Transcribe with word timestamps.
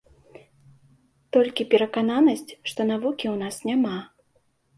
Толькі 1.37 1.67
перакананасць, 1.73 2.51
што 2.71 2.81
навукі 2.93 3.25
ў 3.35 3.45
нас 3.45 3.55
няма. 3.73 3.95